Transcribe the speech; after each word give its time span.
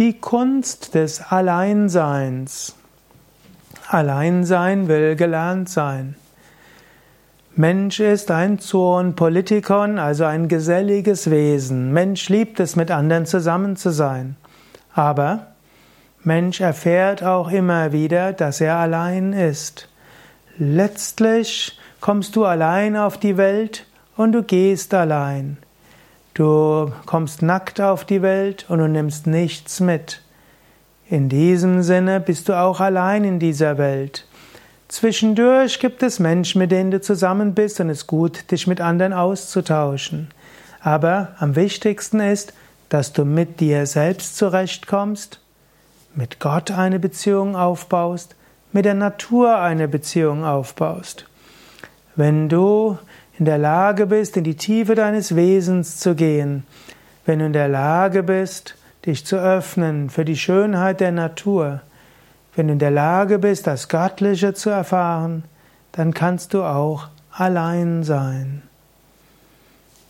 Die 0.00 0.18
Kunst 0.18 0.94
des 0.94 1.20
Alleinseins. 1.20 2.74
Alleinsein 3.86 4.88
will 4.88 5.14
gelernt 5.14 5.68
sein. 5.68 6.14
Mensch 7.54 8.00
ist 8.00 8.30
ein 8.30 8.58
Zoon 8.60 9.14
Politikon, 9.14 9.98
also 9.98 10.24
ein 10.24 10.48
geselliges 10.48 11.30
Wesen. 11.30 11.92
Mensch 11.92 12.30
liebt 12.30 12.60
es, 12.60 12.76
mit 12.76 12.90
anderen 12.90 13.26
zusammen 13.26 13.76
zu 13.76 13.90
sein. 13.90 14.36
Aber 14.94 15.48
Mensch 16.24 16.62
erfährt 16.62 17.22
auch 17.22 17.50
immer 17.50 17.92
wieder, 17.92 18.32
dass 18.32 18.62
er 18.62 18.76
allein 18.76 19.34
ist. 19.34 19.90
Letztlich 20.56 21.78
kommst 22.00 22.36
du 22.36 22.46
allein 22.46 22.96
auf 22.96 23.18
die 23.18 23.36
Welt 23.36 23.84
und 24.16 24.32
du 24.32 24.44
gehst 24.44 24.94
allein. 24.94 25.58
Du 26.40 26.90
kommst 27.04 27.42
nackt 27.42 27.82
auf 27.82 28.06
die 28.06 28.22
Welt 28.22 28.64
und 28.70 28.78
du 28.78 28.88
nimmst 28.88 29.26
nichts 29.26 29.78
mit. 29.78 30.22
In 31.06 31.28
diesem 31.28 31.82
Sinne 31.82 32.18
bist 32.18 32.48
du 32.48 32.58
auch 32.58 32.80
allein 32.80 33.24
in 33.24 33.38
dieser 33.38 33.76
Welt. 33.76 34.26
Zwischendurch 34.88 35.80
gibt 35.80 36.02
es 36.02 36.18
Menschen, 36.18 36.60
mit 36.60 36.70
denen 36.70 36.92
du 36.92 36.98
zusammen 37.02 37.52
bist 37.52 37.78
und 37.78 37.90
es 37.90 37.98
ist 37.98 38.06
gut, 38.06 38.50
dich 38.50 38.66
mit 38.66 38.80
anderen 38.80 39.12
auszutauschen. 39.12 40.30
Aber 40.80 41.34
am 41.40 41.56
wichtigsten 41.56 42.20
ist, 42.20 42.54
dass 42.88 43.12
du 43.12 43.26
mit 43.26 43.60
dir 43.60 43.84
selbst 43.84 44.38
zurechtkommst, 44.38 45.42
mit 46.14 46.40
Gott 46.40 46.70
eine 46.70 46.98
Beziehung 46.98 47.54
aufbaust, 47.54 48.34
mit 48.72 48.86
der 48.86 48.94
Natur 48.94 49.58
eine 49.58 49.88
Beziehung 49.88 50.46
aufbaust. 50.46 51.26
Wenn 52.16 52.48
du 52.48 52.96
in 53.40 53.46
der 53.46 53.56
Lage 53.56 54.06
bist, 54.06 54.36
in 54.36 54.44
die 54.44 54.56
Tiefe 54.56 54.94
deines 54.94 55.34
Wesens 55.34 55.96
zu 55.96 56.14
gehen, 56.14 56.64
wenn 57.24 57.38
du 57.38 57.46
in 57.46 57.54
der 57.54 57.68
Lage 57.68 58.22
bist, 58.22 58.76
dich 59.06 59.24
zu 59.24 59.36
öffnen 59.36 60.10
für 60.10 60.26
die 60.26 60.36
Schönheit 60.36 61.00
der 61.00 61.10
Natur, 61.10 61.80
wenn 62.54 62.66
du 62.66 62.74
in 62.74 62.78
der 62.78 62.90
Lage 62.90 63.38
bist, 63.38 63.66
das 63.66 63.88
Göttliche 63.88 64.52
zu 64.52 64.68
erfahren, 64.68 65.44
dann 65.92 66.12
kannst 66.12 66.52
du 66.52 66.62
auch 66.62 67.08
allein 67.32 68.02
sein. 68.02 68.60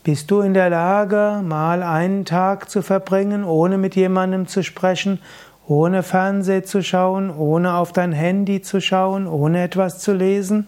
Bist 0.03 0.29
du 0.33 0.41
in 0.41 0.53
der 0.53 0.71
Lage, 0.71 1.41
mal 1.45 1.85
einen 1.85 2.25
Tag 2.25 2.69
zu 2.69 2.83
verbringen, 2.83 3.45
ohne 3.45 3.79
mit 3.79 3.95
jemandem 3.95 4.49
zu 4.49 4.65
sprechen, 4.65 5.21
ohne 5.69 6.03
Fernseh 6.03 6.65
zu 6.65 6.83
schauen, 6.83 7.31
ohne 7.31 7.75
auf 7.75 7.93
dein 7.93 8.11
Handy 8.11 8.61
zu 8.61 8.81
schauen, 8.81 9.29
ohne 9.29 9.63
etwas 9.63 10.01
zu 10.01 10.15
lesen? 10.15 10.67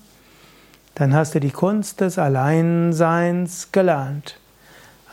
Dann 0.94 1.14
hast 1.14 1.34
du 1.34 1.40
die 1.40 1.50
Kunst 1.50 2.00
des 2.00 2.18
Alleinseins 2.18 3.72
gelernt. 3.72 4.38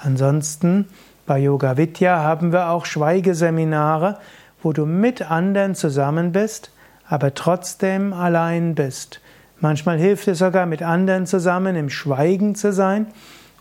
Ansonsten 0.01 0.87
bei 1.25 1.39
Yoga 1.39 1.77
Vidya 1.77 2.23
haben 2.23 2.51
wir 2.51 2.69
auch 2.69 2.85
Schweigeseminare, 2.85 4.17
wo 4.61 4.73
du 4.73 4.85
mit 4.85 5.29
anderen 5.29 5.75
zusammen 5.75 6.31
bist, 6.31 6.71
aber 7.07 7.33
trotzdem 7.33 8.13
allein 8.13 8.75
bist. 8.75 9.21
Manchmal 9.59 9.97
hilft 9.97 10.27
es 10.27 10.39
sogar, 10.39 10.65
mit 10.65 10.81
anderen 10.81 11.25
zusammen 11.25 11.75
im 11.75 11.89
Schweigen 11.89 12.55
zu 12.55 12.71
sein, 12.71 13.07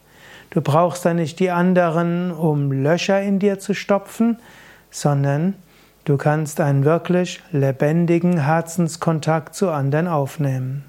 Du 0.51 0.61
brauchst 0.61 1.05
dann 1.05 1.17
nicht 1.17 1.39
die 1.39 1.51
anderen, 1.51 2.31
um 2.31 2.73
Löcher 2.73 3.21
in 3.21 3.39
dir 3.39 3.59
zu 3.59 3.75
stopfen, 3.75 4.39
sondern 4.93 5.55
du 6.05 6.17
kannst 6.17 6.61
einen 6.61 6.85
wirklich 6.85 7.43
lebendigen 7.51 8.39
Herzenskontakt 8.45 9.57
zu 9.57 9.71
anderen 9.71 10.07
aufnehmen. 10.07 10.85